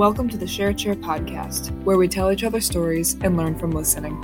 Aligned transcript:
Welcome 0.00 0.30
to 0.30 0.38
the 0.38 0.46
Share 0.46 0.72
Chair 0.72 0.94
podcast, 0.94 1.78
where 1.82 1.98
we 1.98 2.08
tell 2.08 2.32
each 2.32 2.42
other 2.42 2.62
stories 2.62 3.18
and 3.20 3.36
learn 3.36 3.54
from 3.54 3.70
listening. 3.72 4.14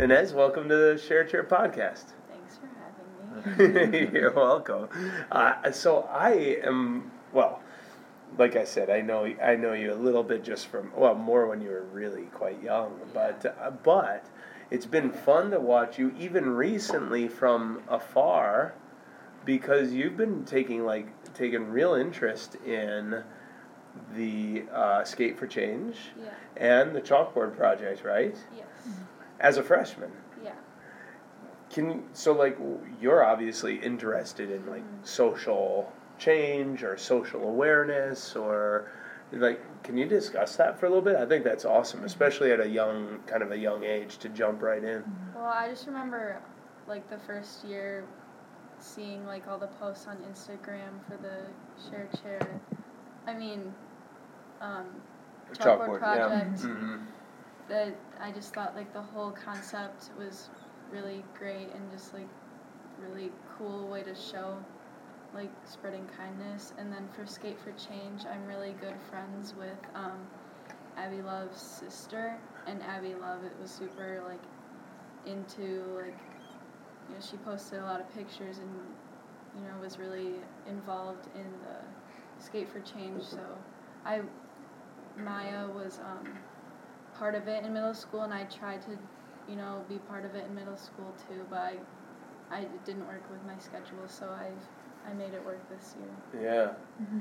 Inez, 0.00 0.32
welcome 0.32 0.68
to 0.68 0.74
the 0.76 0.98
Share 0.98 1.24
Chair 1.24 1.44
podcast. 1.44 2.06
Thanks 2.28 2.58
for 2.58 3.52
having 3.52 3.92
me. 3.92 4.08
You're 4.12 4.32
welcome. 4.32 4.88
Uh, 5.30 5.70
so 5.70 6.08
I 6.10 6.58
am 6.64 7.12
well, 7.32 7.62
like 8.36 8.56
I 8.56 8.64
said, 8.64 8.90
I 8.90 9.02
know 9.02 9.32
I 9.40 9.54
know 9.54 9.72
you 9.74 9.92
a 9.92 9.94
little 9.94 10.24
bit 10.24 10.42
just 10.42 10.66
from 10.66 10.90
well 10.96 11.14
more 11.14 11.46
when 11.46 11.60
you 11.60 11.68
were 11.68 11.84
really 11.92 12.24
quite 12.34 12.60
young, 12.60 12.98
but 13.14 13.56
uh, 13.62 13.70
but 13.70 14.26
it's 14.72 14.86
been 14.86 15.12
fun 15.12 15.52
to 15.52 15.60
watch 15.60 15.96
you 15.96 16.12
even 16.18 16.50
recently 16.56 17.28
from 17.28 17.84
afar 17.86 18.74
because 19.44 19.92
you've 19.92 20.16
been 20.16 20.44
taking 20.44 20.84
like 20.84 21.06
taking 21.34 21.70
real 21.70 21.94
interest 21.94 22.56
in 22.66 23.22
the 24.14 24.64
uh, 24.72 25.04
Skate 25.04 25.38
for 25.38 25.46
Change 25.46 25.96
Yeah. 26.18 26.30
and 26.56 26.94
the 26.94 27.00
Chalkboard 27.00 27.56
Project, 27.56 28.04
right? 28.04 28.36
Yes. 28.56 28.66
As 29.38 29.56
a 29.56 29.62
freshman. 29.62 30.10
Yeah. 30.42 30.52
Can 31.70 32.04
so 32.12 32.32
like 32.32 32.58
you're 33.00 33.24
obviously 33.24 33.76
interested 33.76 34.50
in 34.50 34.66
like 34.66 34.82
Mhm. 34.82 35.06
social 35.06 35.92
change 36.18 36.82
or 36.82 36.96
social 36.96 37.42
awareness 37.44 38.36
or 38.36 38.90
like 39.32 39.60
can 39.84 39.96
you 39.96 40.06
discuss 40.06 40.56
that 40.56 40.78
for 40.78 40.86
a 40.86 40.88
little 40.88 41.02
bit? 41.04 41.16
I 41.16 41.24
think 41.24 41.44
that's 41.44 41.64
awesome, 41.64 42.04
especially 42.04 42.50
at 42.52 42.60
a 42.60 42.68
young 42.68 43.20
kind 43.26 43.42
of 43.42 43.52
a 43.52 43.56
young 43.56 43.84
age 43.84 44.18
to 44.18 44.28
jump 44.28 44.60
right 44.62 44.82
in. 44.82 45.04
Well, 45.34 45.44
I 45.46 45.68
just 45.68 45.86
remember, 45.86 46.38
like 46.88 47.08
the 47.08 47.18
first 47.18 47.64
year, 47.64 48.04
seeing 48.80 49.24
like 49.26 49.46
all 49.48 49.58
the 49.58 49.68
posts 49.68 50.06
on 50.08 50.16
Instagram 50.30 51.00
for 51.08 51.16
the 51.16 51.46
share 51.88 52.08
chair. 52.22 52.60
I 53.26 53.34
mean, 53.34 53.72
um, 54.60 54.86
chalkboard, 55.54 55.98
project. 55.98 56.60
hmm 56.60 56.96
That 57.68 57.94
I 58.20 58.32
just 58.32 58.52
thought 58.54 58.74
like 58.74 58.92
the 58.92 59.02
whole 59.02 59.30
concept 59.30 60.10
was 60.18 60.48
really 60.92 61.24
great 61.38 61.68
and 61.74 61.90
just 61.92 62.12
like 62.14 62.28
really 63.00 63.30
cool 63.56 63.88
way 63.88 64.02
to 64.02 64.14
show 64.14 64.56
like 65.34 65.50
spreading 65.64 66.06
kindness. 66.16 66.72
And 66.78 66.92
then 66.92 67.08
for 67.14 67.26
Skate 67.26 67.58
for 67.60 67.72
Change, 67.72 68.22
I'm 68.30 68.46
really 68.46 68.74
good 68.80 68.94
friends 69.10 69.54
with 69.56 69.78
um, 69.94 70.18
Abby 70.96 71.22
Love's 71.22 71.60
sister, 71.60 72.36
and 72.66 72.82
Abby 72.82 73.14
Love 73.14 73.44
it 73.44 73.52
was 73.60 73.70
super 73.70 74.22
like 74.26 74.42
into 75.26 75.82
like 75.96 76.16
you 77.08 77.14
know 77.14 77.20
she 77.20 77.36
posted 77.38 77.80
a 77.80 77.84
lot 77.84 78.00
of 78.00 78.12
pictures 78.14 78.58
and 78.58 78.70
you 79.56 79.62
know 79.62 79.78
was 79.80 79.98
really 79.98 80.34
involved 80.68 81.26
in 81.34 81.44
the 81.62 81.76
Skate 82.40 82.68
for 82.68 82.80
Change. 82.80 83.22
So 83.22 83.40
I 84.04 84.20
Maya 85.16 85.66
was 85.68 85.98
um, 86.00 86.32
part 87.14 87.34
of 87.34 87.48
it 87.48 87.64
in 87.64 87.72
middle 87.72 87.94
school, 87.94 88.22
and 88.22 88.32
I 88.32 88.44
tried 88.44 88.82
to, 88.82 88.98
you 89.48 89.56
know, 89.56 89.84
be 89.88 89.98
part 89.98 90.24
of 90.24 90.34
it 90.34 90.46
in 90.46 90.54
middle 90.54 90.76
school 90.76 91.14
too. 91.28 91.44
But 91.48 91.58
I, 91.58 91.76
I 92.50 92.60
it 92.60 92.84
didn't 92.84 93.06
work 93.06 93.22
with 93.30 93.44
my 93.46 93.58
schedule, 93.58 94.06
so 94.06 94.26
I, 94.26 94.50
I 95.08 95.14
made 95.14 95.34
it 95.34 95.44
work 95.44 95.60
this 95.68 95.94
year. 95.98 96.42
Yeah. 96.42 96.72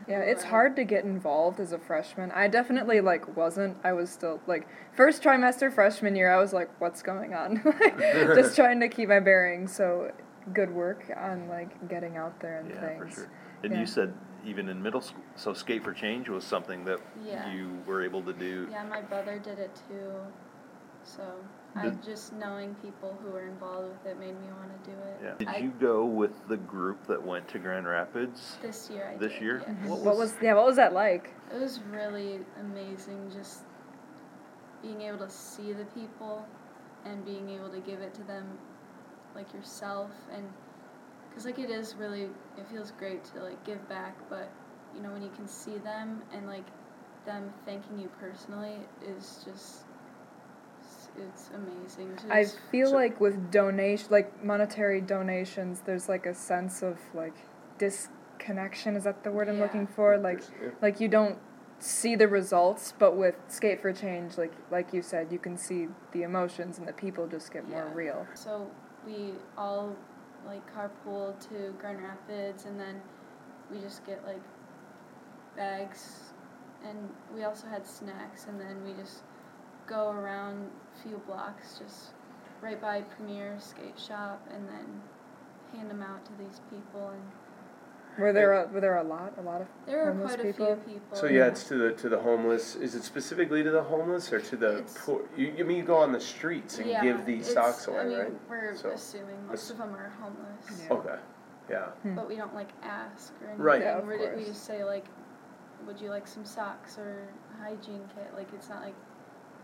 Yeah, 0.07 0.19
it's 0.19 0.43
hard 0.43 0.75
to 0.75 0.83
get 0.83 1.03
involved 1.03 1.59
as 1.59 1.71
a 1.71 1.79
freshman. 1.79 2.31
I 2.31 2.47
definitely 2.47 3.01
like 3.01 3.35
wasn't. 3.35 3.77
I 3.83 3.93
was 3.93 4.09
still 4.09 4.41
like 4.47 4.67
first 4.93 5.23
trimester 5.23 5.73
freshman 5.73 6.15
year. 6.15 6.31
I 6.31 6.37
was 6.37 6.53
like, 6.53 6.69
what's 6.79 7.01
going 7.01 7.33
on? 7.33 7.61
Just 8.35 8.55
trying 8.57 8.79
to 8.81 8.89
keep 8.89 9.09
my 9.09 9.19
bearings. 9.19 9.73
So 9.73 10.11
good 10.53 10.71
work 10.73 11.03
on 11.17 11.47
like 11.47 11.87
getting 11.89 12.17
out 12.17 12.39
there 12.39 12.59
and 12.59 12.69
Yeah, 12.69 12.81
things. 12.81 12.99
for 13.15 13.21
sure. 13.21 13.29
And 13.63 13.73
Yeah. 13.73 13.79
you 13.79 13.85
said 13.85 14.13
even 14.45 14.69
in 14.69 14.81
middle 14.81 15.01
school, 15.01 15.23
so 15.35 15.53
Skate 15.53 15.83
for 15.83 15.93
Change 15.93 16.29
was 16.29 16.43
something 16.43 16.85
that 16.85 16.99
Yeah. 17.23 17.51
you 17.51 17.81
were 17.85 18.01
able 18.01 18.21
to 18.23 18.33
do. 18.33 18.67
Yeah, 18.71 18.83
my 18.85 19.01
brother 19.01 19.37
did 19.37 19.59
it 19.59 19.79
too, 19.87 20.11
so 21.03 21.23
I 21.75 21.89
just 21.89 22.33
knowing 22.33 22.73
people 22.75 23.17
who 23.21 23.31
were 23.31 23.47
involved 23.47 23.89
with 23.89 24.11
it 24.13 24.19
made 24.19 24.39
me 24.39 24.47
want 24.57 24.83
to 24.83 24.89
do 24.89 24.97
it. 24.97 25.19
Yeah. 25.23 25.33
Did 25.37 25.47
I, 25.49 25.57
you 25.57 25.69
go 25.71 26.05
with 26.05 26.47
the 26.47 26.57
group 26.57 27.05
that 27.07 27.21
went 27.21 27.47
to 27.49 27.59
Grand 27.59 27.85
Rapids? 27.87 28.57
This 28.61 28.89
year 28.89 29.11
I 29.13 29.17
This 29.17 29.33
did, 29.33 29.41
year? 29.41 29.57
yes. 29.59 29.69
Mm-hmm. 29.69 29.89
What 29.89 29.99
What 29.99 30.17
was 30.17 30.35
yeah? 30.41 30.53
What 30.55 30.65
was 30.65 30.77
that 30.77 30.93
like? 30.93 31.33
It 31.53 31.59
was 31.59 31.81
really 31.91 32.39
amazing 32.59 33.29
just 33.31 33.63
being 34.81 35.01
able 35.01 35.19
to 35.19 35.29
see 35.29 35.73
the 35.73 35.85
people 35.85 36.45
and 37.05 37.23
being 37.25 37.49
able 37.49 37.69
to 37.69 37.79
give 37.81 37.99
it 38.01 38.13
to 38.15 38.23
them 38.23 38.57
like 39.35 39.53
yourself 39.53 40.11
and 40.33 40.43
because 41.29 41.45
like 41.45 41.59
it 41.59 41.69
is 41.69 41.95
really 41.95 42.23
it 42.57 42.67
feels 42.71 42.91
great 42.91 43.23
to 43.23 43.41
like 43.43 43.63
give 43.65 43.87
back 43.87 44.15
but 44.29 44.49
you 44.95 45.01
know 45.01 45.11
when 45.11 45.21
you 45.21 45.29
can 45.35 45.47
see 45.47 45.77
them 45.77 46.21
and 46.33 46.47
like 46.47 46.65
them 47.25 47.53
thanking 47.65 47.99
you 47.99 48.09
personally 48.19 48.75
is 49.05 49.43
just 49.45 49.83
it's, 50.81 51.09
it's 51.17 51.49
amazing 51.55 52.15
to 52.17 52.33
I 52.33 52.45
feel 52.71 52.89
So- 52.89 52.95
like 52.95 53.19
with 53.21 53.51
donation, 53.51 54.07
like 54.09 54.43
monetary 54.43 55.01
donations, 55.01 55.81
there's 55.85 56.07
like 56.09 56.25
a 56.25 56.33
sense 56.33 56.81
of 56.81 56.97
like 57.13 57.33
disconnection. 57.77 58.95
Is 58.95 59.03
that 59.03 59.23
the 59.23 59.31
word 59.31 59.49
I'm 59.49 59.57
Yeah. 59.57 59.63
looking 59.63 59.87
for? 59.87 60.17
Like, 60.17 60.41
like 60.81 60.99
you 60.99 61.07
don't 61.07 61.37
see 61.79 62.15
the 62.15 62.27
results, 62.27 62.93
but 62.97 63.15
with 63.15 63.35
Skate 63.49 63.81
for 63.81 63.91
Change, 63.93 64.37
like 64.37 64.53
like 64.71 64.93
you 64.93 65.01
said, 65.01 65.31
you 65.31 65.39
can 65.39 65.57
see 65.57 65.89
the 66.13 66.23
emotions 66.23 66.77
and 66.79 66.87
the 66.87 66.93
people 66.93 67.27
just 67.27 67.51
get 67.51 67.67
more 67.67 67.87
real. 67.93 68.25
So 68.33 68.71
we 69.09 69.33
all 69.57 69.95
like 70.45 70.61
carpool 70.73 71.37
to 71.49 71.73
Grand 71.79 72.01
Rapids, 72.01 72.65
and 72.65 72.79
then 72.79 73.01
we 73.71 73.79
just 73.79 74.05
get 74.05 74.23
like 74.25 74.41
bags, 75.55 76.31
and 76.87 77.09
we 77.35 77.43
also 77.43 77.67
had 77.67 77.85
snacks, 77.85 78.45
and 78.47 78.59
then 78.59 78.83
we 78.85 78.93
just 78.93 79.23
go 79.87 80.11
around 80.11 80.69
a 80.95 81.07
few 81.07 81.17
blocks, 81.25 81.79
just 81.79 82.13
right 82.61 82.81
by 82.81 83.01
Premier 83.01 83.57
Skate 83.59 83.99
Shop, 83.99 84.47
and 84.53 84.67
then 84.67 85.01
hand 85.73 85.89
them 85.89 86.03
out 86.03 86.23
to 86.25 86.31
these 86.37 86.61
people, 86.69 87.09
and 87.09 87.23
Were 88.19 88.33
there 88.33 88.53
a, 88.53 88.67
were 88.67 88.81
there 88.81 88.97
a 88.97 89.03
lot 89.03 89.33
a 89.37 89.41
lot 89.41 89.61
of 89.61 89.67
there 89.85 89.99
were 90.05 90.11
Homeless 90.11 90.35
quite 90.35 90.45
people? 90.45 90.73
a 90.73 90.75
few 90.77 90.93
people. 90.95 91.17
So 91.17 91.25
yeah, 91.27 91.47
it's 91.47 91.63
to 91.69 91.75
the 91.75 91.91
to 91.93 92.09
the 92.09 92.19
homeless. 92.19 92.75
Is 92.75 92.95
it 92.95 93.03
specifically 93.03 93.63
to 93.63 93.71
the 93.71 93.83
homeless 93.83 94.31
or 94.33 94.39
to 94.41 94.55
the 94.57 94.77
It's- 94.79 94.97
poor? 95.05 95.21
You, 95.37 95.53
you 95.57 95.65
mean 95.65 95.77
you 95.77 95.83
go 95.83 95.97
on 95.97 96.11
the 96.11 96.19
streets 96.19 96.77
and 96.79 96.87
Yeah, 96.89 97.01
give 97.03 97.25
these 97.25 97.51
socks 97.51 97.87
away, 97.87 97.99
I 97.99 98.05
mean, 98.05 98.17
right? 98.19 98.31
we're 98.49 98.75
So- 98.75 98.89
assuming 98.91 99.47
most 99.47 99.71
of 99.71 99.77
them 99.77 99.95
are 99.95 100.11
homeless. 100.21 100.83
Yeah. 100.87 100.93
Okay. 100.93 101.15
Yeah. 101.69 101.85
Hmm. 102.01 102.15
but 102.15 102.27
we 102.27 102.35
don't 102.35 102.55
like 102.55 102.69
ask 102.81 103.31
or 103.41 103.47
anything. 103.47 103.63
Right. 103.63 103.81
Yeah, 103.81 103.99
of 103.99 104.05
We're 104.07 104.35
we 104.35 104.43
just 104.45 104.65
say 104.65 104.83
like, 104.83 105.05
would 105.85 106.01
you 106.01 106.09
like 106.09 106.27
some 106.27 106.43
socks 106.43 106.97
or 106.97 107.27
hygiene 107.61 108.09
kit? 108.15 108.31
Like 108.35 108.47
it's 108.53 108.69
not 108.69 108.81
like, 108.81 108.95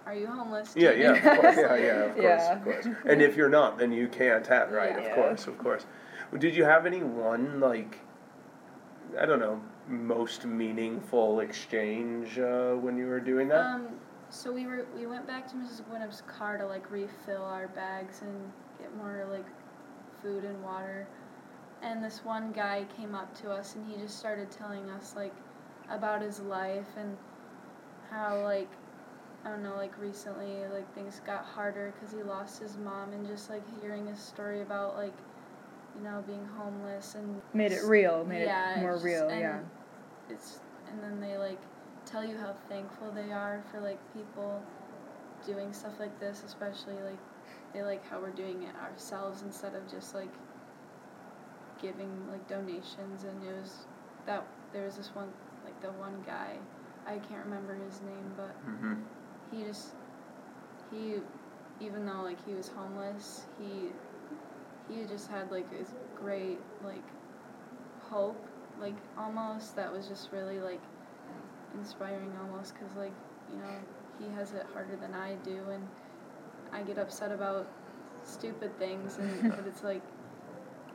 are 0.06 0.14
you 0.14 0.28
homeless? 0.28 0.74
Yeah, 0.78 0.92
yeah, 0.92 1.14
of 1.14 1.40
course, 1.42 1.58
yeah, 1.58 1.76
yeah, 1.76 2.04
of 2.04 2.12
course, 2.14 2.24
Yeah. 2.24 2.54
of 2.58 2.64
course. 2.64 2.88
And 3.06 3.24
if 3.24 3.36
you're 3.36 3.50
not, 3.50 3.80
then 3.80 3.92
you 3.92 4.08
can't 4.08 4.46
have, 4.46 4.72
right? 4.72 4.92
Yeah. 4.92 4.98
Of 5.00 5.04
Yeah. 5.06 5.16
course, 5.16 5.48
of 5.48 5.58
course. 5.58 5.86
Well, 6.32 6.40
Did 6.40 6.56
you 6.56 6.64
have 6.64 6.86
any 6.86 7.02
one 7.02 7.60
like, 7.60 7.98
I 9.20 9.26
don't 9.26 9.40
know, 9.40 9.62
most 9.88 10.46
meaningful 10.46 11.40
exchange 11.40 12.40
uh, 12.40 12.74
when 12.74 12.98
you 12.98 13.08
were 13.08 13.20
doing 13.20 13.48
that? 13.50 13.60
Um, 13.60 13.88
so 14.30 14.52
we 14.52 14.66
were 14.66 14.86
we 14.96 15.06
went 15.06 15.28
back 15.28 15.48
to 15.50 15.56
Mrs. 15.56 15.82
Wynnup's 15.90 16.22
car 16.22 16.58
to 16.58 16.66
like 16.66 16.90
refill 16.92 17.44
our 17.44 17.68
bags 17.70 18.22
and 18.22 18.52
get 18.80 18.96
more 18.98 19.28
like 19.32 19.46
food 20.22 20.44
and 20.44 20.62
water. 20.64 21.08
And 21.82 22.04
this 22.04 22.26
one 22.26 22.52
guy 22.52 22.86
came 22.98 23.14
up 23.14 23.34
to 23.42 23.52
us 23.52 23.76
and 23.76 23.86
he 23.90 24.02
just 24.02 24.18
started 24.18 24.50
telling 24.52 24.90
us 24.90 25.14
like 25.16 25.34
about 25.90 26.22
his 26.22 26.40
life 26.40 26.88
and 26.98 27.16
how 28.10 28.42
like 28.42 28.70
I 29.46 29.50
don't 29.50 29.62
know 29.62 29.76
like 29.76 29.98
recently 30.00 30.66
like 30.74 30.92
things 30.96 31.22
got 31.26 31.46
harder 31.46 31.94
because 31.94 32.16
he 32.16 32.24
lost 32.24 32.60
his 32.60 32.78
mom 32.78 33.14
and 33.14 33.28
just 33.28 33.50
like 33.50 33.64
hearing 33.82 34.08
his 34.08 34.20
story 34.20 34.62
about 34.62 34.96
like 34.98 35.14
you 35.98 36.04
know 36.04 36.24
being 36.28 36.46
homeless 36.58 37.16
and 37.16 37.42
made 37.54 37.72
it 37.72 37.84
real, 37.84 38.26
made 38.26 38.46
yeah, 38.46 38.78
it 38.78 38.82
more 38.82 38.94
just- 38.94 39.06
real, 39.06 39.30
and 39.30 39.40
yeah. 39.40 39.60
It's 40.30 40.60
and 40.90 41.02
then 41.04 41.20
they 41.20 41.38
like 41.38 41.60
tell 42.06 42.24
you 42.24 42.38
how 42.38 42.56
thankful 42.70 43.12
they 43.12 43.32
are 43.32 43.64
for 43.72 43.80
like 43.80 44.00
people 44.14 44.62
doing 45.46 45.74
stuff 45.74 46.00
like 46.00 46.20
this, 46.20 46.44
especially 46.46 46.96
like 46.96 47.20
they 47.74 47.84
like 47.84 48.08
how 48.10 48.20
we're 48.20 48.32
doing 48.32 48.64
it 48.64 48.76
ourselves 48.78 49.42
instead 49.42 49.76
of 49.76 49.90
just 49.90 50.16
like 50.16 50.34
giving 51.82 52.10
like 52.32 52.48
donations 52.48 53.24
and 53.24 53.44
it 53.44 53.54
was 53.62 53.86
that 54.26 54.46
there 54.72 54.86
was 54.86 54.96
this 54.96 55.10
one 55.14 55.28
like 55.64 55.80
the 55.82 55.92
one 56.00 56.24
guy 56.26 56.54
I 57.06 57.18
can't 57.18 57.44
remember 57.46 57.76
his 57.76 58.02
name 58.02 58.32
but 58.38 58.56
mm-hmm. 58.66 58.94
he 59.52 59.64
just 59.66 59.90
he 60.90 61.16
even 61.82 62.06
though 62.06 62.22
like 62.24 62.44
he 62.46 62.54
was 62.54 62.70
homeless 62.70 63.46
he 63.60 63.90
he 64.90 65.06
just 65.06 65.30
had 65.30 65.52
like 65.52 65.70
this 65.72 65.90
great 66.16 66.60
like 66.84 67.04
hope 68.02 68.46
like 68.80 68.96
almost 69.18 69.76
that 69.76 69.92
was 69.92 70.08
just 70.08 70.32
really 70.32 70.60
like 70.60 70.82
inspiring 71.78 72.32
almost 72.42 72.74
because 72.74 72.96
like 72.96 73.14
you 73.52 73.58
know 73.58 73.74
he 74.20 74.34
has 74.36 74.52
it 74.52 74.66
harder 74.74 74.96
than 74.96 75.14
i 75.14 75.34
do 75.44 75.60
and 75.72 75.88
i 76.72 76.82
get 76.82 76.98
upset 76.98 77.32
about 77.32 77.68
stupid 78.24 78.78
things 78.80 79.18
and 79.18 79.50
but 79.56 79.66
it's 79.68 79.84
like 79.84 80.02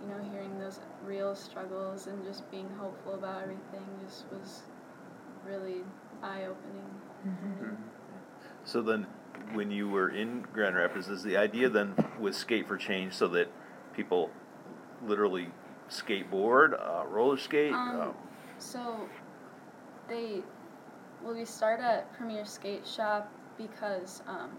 you 0.03 0.09
know 0.09 0.23
hearing 0.33 0.59
those 0.59 0.81
real 1.05 1.35
struggles 1.35 2.07
and 2.07 2.25
just 2.25 2.49
being 2.51 2.69
hopeful 2.79 3.15
about 3.15 3.43
everything 3.43 3.85
just 4.07 4.25
was 4.31 4.63
really 5.47 5.83
eye 6.23 6.45
opening. 6.45 6.91
Mm-hmm. 7.27 7.75
So 8.65 8.83
then, 8.83 9.07
when 9.53 9.71
you 9.71 9.89
were 9.89 10.09
in 10.09 10.45
Grand 10.53 10.77
Rapids, 10.77 11.09
is 11.09 11.23
the 11.23 11.37
idea 11.37 11.69
then 11.69 11.95
with 12.19 12.35
Skate 12.35 12.67
for 12.67 12.77
Change 12.77 13.15
so 13.15 13.29
that 13.29 13.51
people 13.95 14.31
literally 15.07 15.49
skateboard, 15.89 16.75
uh, 16.81 17.07
roller 17.07 17.37
skate? 17.37 17.73
Um, 17.73 18.01
um, 18.01 18.15
So 18.59 19.09
they, 20.09 20.43
well, 21.23 21.35
we 21.35 21.45
start 21.45 21.81
at 21.81 22.13
Premier 22.13 22.45
Skate 22.45 22.87
Shop 22.87 23.31
because, 23.57 24.23
um, 24.27 24.51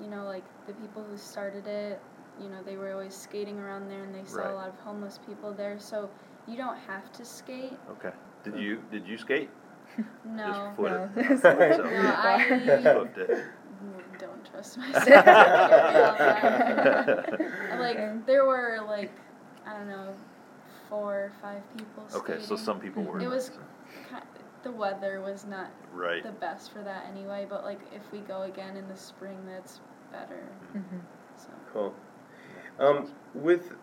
you 0.00 0.06
know, 0.08 0.24
like 0.24 0.44
the 0.66 0.72
people 0.74 1.04
who 1.04 1.16
started 1.16 1.66
it, 1.66 2.00
you 2.40 2.48
know, 2.48 2.62
they 2.64 2.76
were 2.76 2.92
always 2.92 3.14
skating 3.14 3.58
around 3.58 3.88
there 3.90 4.04
and 4.04 4.14
they 4.14 4.24
saw 4.24 4.38
Right. 4.40 4.50
a 4.50 4.54
lot 4.54 4.68
of 4.68 4.78
homeless 4.80 5.18
people 5.26 5.52
there. 5.52 5.78
So 5.78 6.08
you 6.46 6.56
don't 6.56 6.78
have 6.78 7.12
to 7.12 7.24
skate. 7.24 7.78
okay. 7.90 8.12
Did 8.42 8.56
you 8.58 8.82
did 8.90 9.06
you 9.06 9.16
skate? 9.18 9.50
No. 10.24 10.72
foot 10.74 10.90
No. 10.92 11.10
it. 11.16 11.40
So- 11.40 11.52
No, 11.52 12.14
I- 12.16 13.42
Just 14.62 14.76
hooked 14.76 15.08
it. 15.08 15.10
Don't 15.10 16.16
trust 16.16 17.80
like 17.80 18.26
there 18.26 18.44
were 18.44 18.78
like 18.86 19.12
I 19.66 19.72
don't 19.76 19.88
know 19.88 20.14
four 20.88 21.14
or 21.14 21.32
five 21.40 21.62
people. 21.76 22.06
Okay, 22.14 22.38
so 22.40 22.56
some 22.56 22.78
people 22.80 23.02
were. 23.02 23.20
It 23.20 23.28
was 23.28 23.46
so- 23.46 23.52
ki- 24.10 24.26
the 24.62 24.70
weather 24.70 25.20
was 25.20 25.44
not 25.44 25.70
right. 25.92 26.22
the 26.22 26.30
best 26.30 26.72
for 26.72 26.82
that 26.82 27.06
anyway. 27.10 27.46
But 27.48 27.64
like 27.64 27.80
if 27.92 28.02
we 28.12 28.20
go 28.20 28.42
again 28.42 28.76
in 28.76 28.86
the 28.88 28.96
spring, 28.96 29.38
that's 29.46 29.80
better. 30.12 30.42
Mhm. 30.74 31.00
So 31.36 31.48
Cool. 31.72 31.94
Um, 32.78 33.12
with 33.34 33.74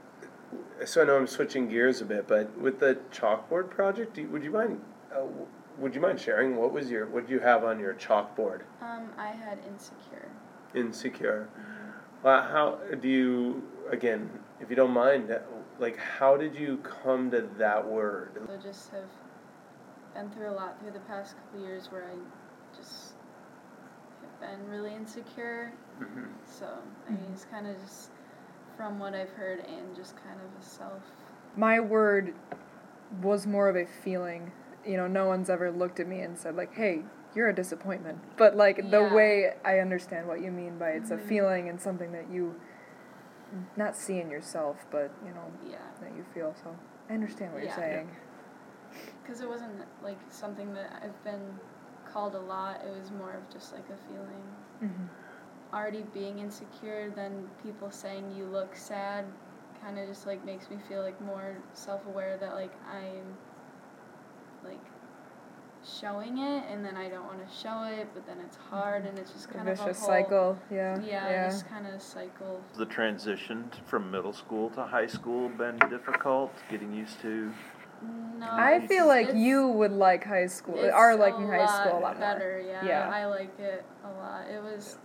so 0.85 1.01
I 1.01 1.05
know 1.05 1.17
I'm 1.17 1.27
switching 1.27 1.67
gears 1.67 2.01
a 2.01 2.05
bit, 2.05 2.27
but 2.27 2.57
with 2.57 2.79
the 2.79 2.97
chalkboard 3.11 3.69
project, 3.69 4.13
do 4.15 4.21
you, 4.21 4.29
would 4.29 4.43
you 4.43 4.51
mind? 4.51 4.81
Uh, 5.13 5.25
would 5.77 5.93
you 5.95 6.01
mind 6.01 6.19
sharing 6.19 6.55
what 6.55 6.71
was 6.71 6.89
your 6.89 7.05
what 7.07 7.25
did 7.27 7.31
you 7.31 7.39
have 7.39 7.63
on 7.63 7.79
your 7.79 7.93
chalkboard? 7.95 8.61
um, 8.81 9.09
I 9.17 9.27
had 9.27 9.59
insecure. 9.67 10.29
Insecure. 10.73 11.49
Uh, 12.23 12.41
how 12.43 12.79
do 13.01 13.07
you 13.07 13.63
again, 13.89 14.29
if 14.59 14.69
you 14.69 14.75
don't 14.75 14.91
mind, 14.91 15.31
uh, 15.31 15.39
like 15.79 15.97
how 15.97 16.37
did 16.37 16.55
you 16.55 16.77
come 16.77 17.31
to 17.31 17.47
that 17.57 17.85
word? 17.87 18.31
So 18.47 18.57
just 18.57 18.91
have 18.91 19.09
been 20.13 20.29
through 20.31 20.49
a 20.49 20.53
lot 20.53 20.79
through 20.79 20.91
the 20.91 20.99
past 21.01 21.35
couple 21.37 21.61
years 21.61 21.87
where 21.91 22.03
I 22.05 22.77
just 22.77 23.13
have 24.21 24.39
been 24.51 24.69
really 24.69 24.93
insecure. 24.93 25.71
Mhm. 25.99 26.27
So 26.45 26.67
I 27.07 27.11
mean, 27.11 27.25
it's 27.31 27.45
kind 27.45 27.67
of 27.67 27.79
just 27.81 28.11
from 28.77 28.99
what 28.99 29.13
I've 29.13 29.31
heard 29.31 29.59
and 29.59 29.95
just 29.95 30.15
kind 30.17 30.39
of 30.39 30.61
a 30.61 30.63
self. 30.63 31.03
My 31.55 31.79
word 31.79 32.33
was 33.21 33.47
more 33.47 33.69
of 33.69 33.75
a 33.75 33.85
feeling. 33.85 34.51
You 34.89 34.97
know, 34.97 35.05
no 35.05 35.27
one's 35.27 35.51
ever 35.51 35.71
looked 35.71 35.99
at 35.99 36.07
me 36.07 36.21
and 36.21 36.35
said 36.35 36.55
like, 36.55 36.73
"Hey, 36.73 37.03
you're 37.35 37.47
a 37.47 37.53
disappointment." 37.53 38.17
But 38.37 38.55
like 38.55 38.89
the 38.89 39.03
way 39.03 39.53
I 39.63 39.77
understand 39.77 40.27
what 40.27 40.41
you 40.41 40.49
mean 40.49 40.79
by 40.79 40.89
it's 40.89 41.11
a 41.11 41.17
Mhm. 41.17 41.27
feeling 41.27 41.69
and 41.69 41.79
something 41.79 42.11
that 42.11 42.27
you 42.31 42.59
not 43.77 43.95
see 43.95 44.19
in 44.19 44.31
yourself, 44.31 44.87
but 44.89 45.11
you 45.23 45.31
know 45.31 45.51
Yeah. 45.63 45.77
that 46.01 46.15
you 46.15 46.23
feel. 46.23 46.55
So 46.55 46.75
I 47.07 47.13
understand 47.13 47.53
what 47.53 47.61
Yeah. 47.61 47.67
you're 47.69 47.75
saying. 47.75 48.09
Because 49.21 49.41
it 49.41 49.47
wasn't 49.47 49.85
like 50.01 50.17
something 50.29 50.73
that 50.73 51.03
I've 51.03 51.23
been 51.23 51.59
called 52.05 52.33
a 52.33 52.39
lot. 52.39 52.83
It 52.83 52.89
was 52.89 53.11
more 53.11 53.33
of 53.33 53.47
just 53.49 53.73
like 53.73 53.87
a 53.91 53.97
feeling. 54.07 54.43
Mm-hmm. 54.81 55.05
Already 55.75 56.01
being 56.15 56.39
insecure, 56.39 57.11
then 57.11 57.47
people 57.61 57.91
saying 57.91 58.31
you 58.31 58.45
look 58.45 58.75
sad, 58.75 59.25
kind 59.81 59.99
of 59.99 60.07
just 60.07 60.25
like 60.25 60.43
makes 60.43 60.67
me 60.71 60.79
feel 60.89 61.03
like 61.03 61.19
more 61.21 61.57
self-aware 61.73 62.37
that 62.37 62.55
like 62.55 62.73
I'm 62.91 63.37
like 64.63 64.79
showing 66.01 66.37
it, 66.37 66.63
and 66.69 66.83
then 66.83 66.95
I 66.97 67.09
don't 67.09 67.25
want 67.25 67.39
to 67.47 67.55
show 67.55 67.83
it, 67.83 68.07
but 68.13 68.25
then 68.27 68.37
it's 68.45 68.57
hard, 68.57 69.05
and 69.05 69.17
it's 69.17 69.31
just 69.31 69.49
A 69.49 69.53
kind 69.53 69.69
of 69.69 69.79
a 69.79 69.83
vicious 69.83 69.99
whole 69.99 70.07
cycle. 70.09 70.59
Yeah. 70.69 70.99
Yeah, 71.01 71.29
Yeah. 71.29 71.49
just 71.49 71.67
kind 71.69 71.87
of 71.87 71.93
a 71.93 71.99
cycle. 71.99 72.61
the 72.77 72.85
transition 72.85 73.71
from 73.85 74.11
middle 74.11 74.33
school 74.33 74.69
to 74.71 74.83
high 74.83 75.07
school 75.07 75.49
been 75.49 75.77
difficult? 75.89 76.53
Getting 76.69 76.93
used 76.93 77.19
to. 77.21 77.51
No, 78.37 78.47
I 78.49 78.85
feel 78.87 79.07
like 79.07 79.33
you 79.33 79.67
would 79.67 79.91
like 79.91 80.23
high 80.23 80.47
school. 80.47 80.75
It's 80.79 80.93
Are 80.93 81.15
liking 81.15 81.47
high 81.47 81.59
lot 81.65 81.69
school 81.87 81.99
a 81.99 82.01
lot 82.01 82.17
more. 82.17 82.27
better. 82.27 82.63
Yeah, 82.65 82.85
Yeah. 82.85 83.09
I 83.09 83.25
like 83.25 83.57
it 83.59 83.83
a 84.05 84.11
lot. 84.21 84.47
It 84.49 84.61
was 84.63 84.97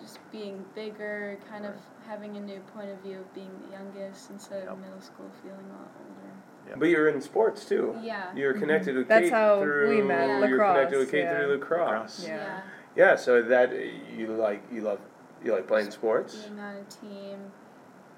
just 0.00 0.18
being 0.30 0.64
bigger, 0.74 1.38
kind 1.48 1.64
of 1.66 1.74
having 2.06 2.36
a 2.36 2.40
new 2.40 2.60
point 2.74 2.90
of 2.90 2.98
view 3.00 3.18
of 3.20 3.34
being 3.34 3.50
the 3.66 3.72
youngest 3.72 4.30
instead 4.30 4.64
Yep. 4.64 4.72
of 4.72 4.78
middle 4.80 5.00
school 5.00 5.30
feeling 5.42 5.64
a 5.70 5.72
lot 5.80 5.90
older. 5.98 6.27
But 6.76 6.86
you're 6.86 7.08
in 7.08 7.20
sports 7.20 7.64
too. 7.64 7.96
Yeah. 8.02 8.34
You're 8.34 8.54
connected 8.54 8.96
with 8.96 9.08
That's 9.08 9.24
Kate 9.24 9.32
how 9.32 9.58
we 9.58 9.64
through. 9.64 10.04
met, 10.08 10.48
You're 10.48 10.58
connected 10.58 10.98
lacrosse, 10.98 10.98
with 10.98 11.10
Kate 11.10 11.22
yeah. 11.22 11.38
through 11.38 11.46
lacrosse. 11.54 12.24
Yeah. 12.26 12.36
yeah. 12.36 12.60
Yeah, 12.96 13.16
so 13.16 13.42
that 13.42 13.70
you 14.16 14.26
like 14.28 14.62
you 14.72 14.80
love 14.80 14.98
you 15.44 15.52
like 15.52 15.68
playing 15.68 15.90
sports. 15.90 16.34
Being 16.34 16.58
on 16.58 16.76
a 16.76 16.84
team 16.84 17.38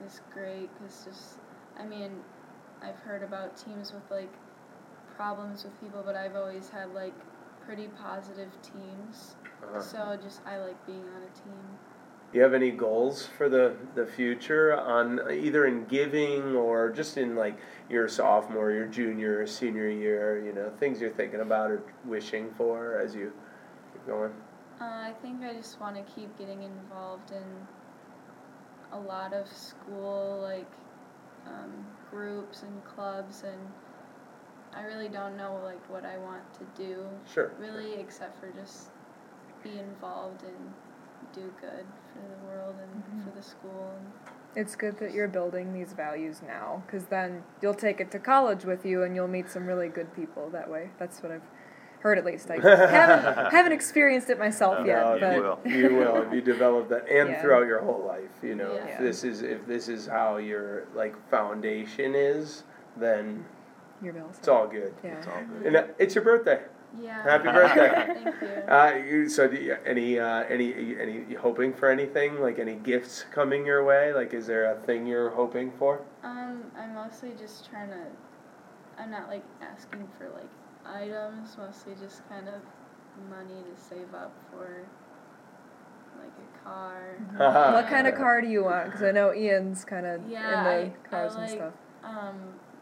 is 0.07 0.21
great 0.33 0.71
because 0.79 1.05
just, 1.05 1.39
I 1.79 1.85
mean, 1.85 2.13
I've 2.83 2.97
heard 2.97 3.23
about 3.23 3.57
teams 3.57 3.93
with 3.93 4.11
like 4.11 4.33
problems 5.17 5.65
with 5.65 5.79
people, 5.81 6.03
but 6.05 6.17
I've 6.17 6.35
always 6.35 6.71
had 6.71 6.95
like 6.95 7.13
pretty 7.67 7.89
positive 7.89 8.51
teams. 8.63 9.37
Uh-huh. 9.63 9.81
So 9.81 10.19
just 10.23 10.41
I 10.47 10.57
like 10.59 10.87
being 10.87 11.05
on 11.05 11.23
a 11.23 11.39
team. 11.39 11.61
Do 12.33 12.39
you 12.39 12.45
have 12.45 12.55
any 12.55 12.71
goals 12.71 13.27
for 13.27 13.49
the 13.49 13.75
the 13.97 14.07
future 14.07 14.73
on 14.79 15.21
either 15.33 15.67
in 15.67 15.87
giving 15.87 16.55
or 16.55 16.91
just 16.91 17.17
in 17.17 17.35
like 17.35 17.59
your 17.89 18.07
sophomore, 18.09 18.71
your 18.71 18.87
junior, 18.87 19.45
senior 19.49 19.89
year? 19.89 20.41
You 20.45 20.53
know, 20.53 20.71
things 20.79 21.01
you're 21.01 21.11
thinking 21.11 21.41
about 21.41 21.73
or 21.73 21.83
wishing 22.05 22.53
for 22.57 22.99
as 22.99 23.17
you 23.17 23.33
keep 23.93 24.07
going. 24.07 24.33
Uh, 24.81 24.85
I 24.85 25.13
think 25.21 25.43
I 25.43 25.55
just 25.55 25.81
want 25.81 25.97
to 25.97 26.03
keep 26.15 26.39
getting 26.39 26.63
involved 26.63 27.33
in 27.33 27.45
a 28.93 28.99
lot 28.99 29.33
of 29.33 29.49
school 29.49 30.39
like 30.41 30.71
um, 31.47 31.85
groups 32.11 32.63
and 32.63 32.85
clubs, 32.85 33.43
and 33.43 33.61
I 34.73 34.83
really 34.83 35.09
don't 35.09 35.37
know 35.37 35.61
like 35.65 35.85
what 35.91 36.05
I 36.05 36.17
want 36.19 36.45
to 36.55 36.65
do 36.81 37.05
Sure. 37.33 37.51
really, 37.59 37.95
except 37.95 38.39
for 38.39 38.51
just 38.53 38.91
be 39.65 39.79
involved 39.79 40.45
and 40.45 40.75
do 41.33 41.53
good 41.61 41.85
for 42.13 42.21
the 42.29 42.47
world 42.47 42.75
and 42.81 43.03
Mhm. 43.05 43.25
for 43.25 43.37
the 43.37 43.43
school. 43.43 43.93
And 43.97 44.07
It's 44.57 44.75
good 44.75 44.99
that 44.99 45.13
you're 45.13 45.29
building 45.29 45.73
these 45.73 45.93
values 45.93 46.43
now, 46.43 46.83
because 46.85 47.07
then 47.07 47.45
you'll 47.63 47.73
take 47.73 48.01
it 48.01 48.11
to 48.11 48.19
college 48.19 48.65
with 48.65 48.85
you, 48.85 49.05
and 49.05 49.15
you'll 49.15 49.29
meet 49.29 49.49
some 49.49 49.65
really 49.65 49.89
good 49.89 50.13
people 50.15 50.49
that 50.51 50.69
way. 50.69 50.91
That's 50.99 51.23
what 51.23 51.31
I've 51.31 51.49
heard, 52.01 52.19
at 52.19 52.25
least. 52.25 52.51
I 52.51 52.55
haven't 52.61 53.53
haven't 53.53 53.71
experienced 53.73 54.29
it 54.29 54.41
myself 54.41 54.81
No, 54.81 54.85
yet, 54.85 55.21
No, 55.21 55.31
you 55.37 55.43
will. 55.43 55.59
You 55.65 55.95
will 55.95 56.23
if 56.23 56.33
you 56.33 56.41
develop 56.41 56.89
that, 56.89 57.09
and 57.09 57.29
Yeah. 57.31 57.41
throughout 57.41 57.67
your 57.69 57.81
whole 57.81 58.03
life. 58.05 58.43
You 58.43 58.57
know, 58.57 58.75
Yeah. 58.75 58.87
if 58.89 58.99
this 58.99 59.23
is 59.23 59.43
if 59.43 59.65
this 59.69 59.89
is 59.89 60.09
how 60.09 60.39
your 60.39 60.83
like 60.95 61.15
foundation 61.29 62.17
is, 62.17 62.65
then 62.97 63.45
you're 64.03 64.15
built. 64.15 64.31
it's 64.37 64.49
all 64.49 64.67
good. 64.67 64.93
Yeah. 65.05 65.19
It's 65.19 65.29
all 65.29 65.43
good. 65.49 65.67
And 65.69 65.77
uh, 65.77 65.85
it's 65.99 66.17
your 66.17 66.25
birthday. 66.25 66.61
Yeah. 67.01 67.23
Happy 67.23 67.45
birthday. 67.53 68.23
Thank 68.25 68.41
you. 68.43 68.49
Uh, 68.73 68.95
you, 69.07 69.29
so, 69.29 69.49
do 69.49 69.57
you, 69.57 69.77
any, 69.85 70.19
uh, 70.19 70.45
any, 70.45 70.73
any, 71.01 71.25
you 71.29 71.39
hoping 71.39 71.73
for 71.73 71.91
anything? 71.91 72.41
Like 72.41 72.59
any 72.59 72.75
gifts 72.77 73.25
coming 73.33 73.67
your 73.67 73.85
way? 73.85 74.13
Like, 74.13 74.33
is 74.35 74.47
there 74.47 74.73
a 74.73 74.77
thing 74.81 75.07
you're 75.07 75.31
hoping 75.31 75.71
for? 75.79 76.03
Um, 76.25 76.65
I'm 76.77 76.95
mostly 76.95 77.33
just 77.39 77.69
trying 77.71 77.91
to. 77.91 78.07
I'm 78.99 79.11
not 79.11 79.29
like 79.29 79.45
asking 79.63 80.09
for 80.19 80.29
like 80.31 80.51
items. 80.87 81.57
Mostly 81.59 81.95
just 82.01 82.29
kind 82.29 82.49
of 82.49 82.55
money 83.29 83.63
to 83.63 83.81
save 83.83 84.13
up 84.15 84.33
for 84.51 84.87
like 86.19 86.33
a 86.39 86.65
car. 86.65 87.73
What 87.73 87.89
kind 87.89 88.07
of 88.07 88.15
car 88.15 88.41
do 88.41 88.49
you 88.49 88.65
want? 88.65 88.87
Because 88.87 89.03
I 89.03 89.11
know 89.11 89.33
Ian's 89.35 89.85
kind 89.85 90.07
of 90.07 90.21
Yeah, 90.29 90.59
in 90.59 90.65
the 90.65 90.71
I- 90.97 91.09
cars 91.09 91.37
I 91.37 91.43
and 91.45 91.51
like- 91.51 91.59
stuff. 91.59 91.73
Um, 92.03 92.35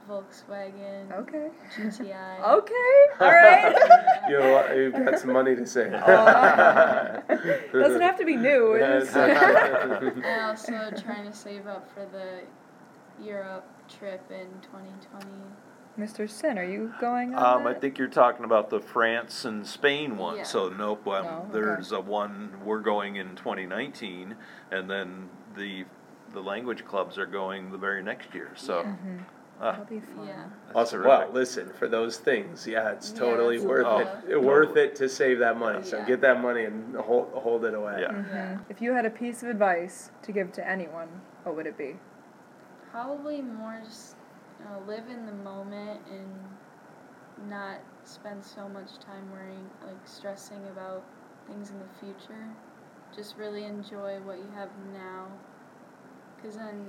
Volkswagen. 0.09 1.13
Okay. 1.13 1.49
GTI. 1.77 2.41
Okay. 2.59 2.99
All 3.21 3.31
right. 3.33 3.75
You 4.29 4.39
know, 4.39 4.73
you've 4.75 4.93
got 4.93 5.19
some 5.19 5.33
money 5.33 5.57
to 5.57 5.67
save. 5.67 5.93
Oh. 6.07 7.23
Doesn't 7.73 8.01
have 8.01 8.19
to 8.19 8.25
be 8.25 8.37
new. 8.37 8.73
it 8.75 8.81
Yeah, 8.81 8.97
is- 8.99 9.05
exactly. 9.09 10.23
I'm 10.25 10.45
also 10.51 10.91
trying 11.03 11.25
to 11.25 11.33
save 11.33 11.67
up 11.67 11.89
for 11.95 12.05
the 12.07 12.43
Europe 13.25 13.67
trip 13.89 14.23
in 14.31 14.47
2020. 14.63 15.27
Mr. 15.99 16.31
Sin, 16.31 16.59
are 16.59 16.65
you 16.65 16.93
going 17.01 17.35
on 17.35 17.63
Um, 17.63 17.67
I 17.67 17.75
think 17.75 17.99
you're 17.99 18.07
talking 18.07 18.45
about 18.45 18.71
the 18.71 18.81
France 18.81 19.45
and 19.45 19.67
Spain 19.67 20.17
one. 20.17 20.37
Yeah. 20.37 20.43
So 20.45 20.69
nope. 20.69 21.07
Um, 21.09 21.27
Oh, 21.27 21.39
okay. 21.43 21.53
There's 21.53 21.91
a 21.93 22.01
one 22.01 22.53
we're 22.65 22.81
going 22.81 23.17
in 23.17 23.35
2019, 23.35 24.37
and 24.71 24.89
then 24.91 25.29
the 25.57 25.85
the 26.33 26.41
language 26.41 26.85
clubs 26.85 27.17
are 27.19 27.27
going 27.27 27.73
the 27.73 27.79
very 27.79 28.03
next 28.03 28.33
year. 28.35 28.51
So 28.55 28.83
Yeah. 28.83 28.95
Mhm. 29.05 29.25
Ah, 29.61 29.73
That'll 29.73 29.85
be 29.87 30.01
fun. 30.01 30.27
Yeah. 30.27 30.45
that's 30.67 30.77
Awesome. 30.77 31.03
terrific. 31.03 31.19
Well, 31.27 31.33
listen, 31.33 31.69
for 31.71 31.89
those 31.89 32.19
things, 32.19 32.67
yeah, 32.67 32.91
it's 32.91 33.13
Yeah, 33.13 33.19
totally 33.19 33.57
that's 33.57 33.65
a 33.65 33.69
worth 33.69 33.85
lot. 33.85 34.25
it. 34.29 34.43
Worth 34.43 34.77
it 34.77 34.95
to 34.97 35.09
save 35.09 35.39
that 35.41 35.57
money. 35.59 35.83
So 35.83 35.97
Yeah. 35.99 36.05
get 36.05 36.21
that 36.23 36.41
money 36.41 36.65
and 36.65 36.95
hold, 36.97 37.31
hold 37.33 37.65
it 37.65 37.75
away. 37.75 37.99
Yeah. 38.03 38.13
Mhm. 38.13 38.29
Yeah. 38.33 38.59
If 38.69 38.81
you 38.81 38.93
had 38.93 39.05
a 39.07 39.11
piece 39.11 39.43
of 39.43 39.49
advice 39.49 40.11
to 40.23 40.33
give 40.33 40.53
to 40.53 40.69
anyone, 40.69 41.09
what 41.45 41.57
would 41.57 41.67
it 41.67 41.77
be? 41.77 41.99
Probably 42.91 43.43
more 43.43 43.81
just 43.85 44.17
you 44.59 44.65
know, 44.65 44.81
live 44.87 45.09
in 45.09 45.27
the 45.27 45.33
moment 45.33 46.01
and 46.11 47.49
not 47.49 47.79
spend 48.05 48.43
so 48.45 48.69
much 48.69 48.99
time 48.99 49.31
worrying, 49.33 49.71
like 49.87 49.97
stressing 50.05 50.67
about 50.69 51.03
things 51.47 51.71
in 51.71 51.79
the 51.79 51.89
future. 52.01 52.49
Just 53.15 53.37
really 53.37 53.65
enjoy 53.65 54.19
what 54.21 54.39
you 54.39 54.49
have 54.55 54.69
now. 54.93 55.29
Because 56.37 56.57
then, 56.57 56.87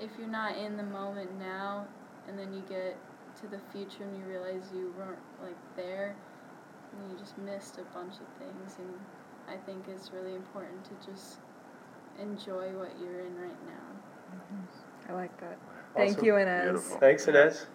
if 0.00 0.10
you're 0.18 0.28
not 0.28 0.56
in 0.56 0.76
the 0.76 0.82
moment 0.82 1.38
now, 1.38 1.86
and 2.28 2.38
then 2.38 2.52
you 2.52 2.62
get 2.68 2.96
to 3.40 3.48
the 3.48 3.58
future 3.72 4.04
and 4.04 4.16
you 4.18 4.24
realize 4.24 4.70
you 4.74 4.92
weren't 4.98 5.18
like 5.42 5.56
there, 5.76 6.14
and 6.92 7.10
you 7.10 7.18
just 7.18 7.36
missed 7.38 7.78
a 7.78 7.84
bunch 7.94 8.14
of 8.14 8.28
things. 8.38 8.76
And 8.78 8.94
I 9.48 9.56
think 9.64 9.84
it's 9.88 10.12
really 10.12 10.34
important 10.34 10.84
to 10.84 11.10
just 11.10 11.38
enjoy 12.20 12.70
what 12.72 12.92
you're 13.00 13.20
in 13.20 13.36
right 13.36 13.66
now. 13.66 14.34
Mm-hmm. 14.34 15.10
I 15.10 15.14
like 15.14 15.40
that. 15.40 15.58
Thank 15.96 16.12
Awesome. 16.12 16.24
you, 16.24 16.36
Inez. 16.36 16.62
Beautiful. 16.64 16.96
Thanks, 16.98 17.28
Inez. 17.28 17.66